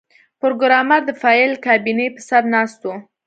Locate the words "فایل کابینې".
1.21-2.07